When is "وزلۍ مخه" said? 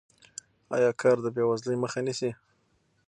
1.49-1.99